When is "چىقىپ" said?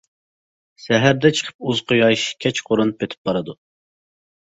1.41-1.67